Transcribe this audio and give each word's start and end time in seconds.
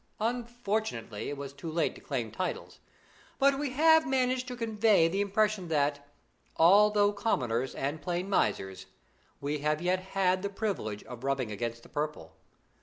Unfortunately, 0.19 1.29
it 1.29 1.37
was 1.37 1.53
too 1.53 1.69
late 1.71 1.93
to 1.93 2.01
claim 2.01 2.31
titles; 2.31 2.79
but 3.37 3.59
we 3.59 3.69
have 3.69 4.03
managed 4.03 4.47
to 4.47 4.55
convey 4.55 5.07
the 5.07 5.21
impression 5.21 5.67
that, 5.67 6.07
although 6.57 7.13
commoners 7.13 7.75
and 7.75 8.01
plain 8.01 8.27
misters, 8.27 8.87
we 9.39 9.59
have 9.59 9.79
yet 9.79 9.99
had 10.17 10.41
the 10.41 10.49
privilege 10.49 11.03
of 11.03 11.23
rubbing 11.23 11.51
against 11.51 11.83
the 11.83 11.89
purple. 11.89 12.33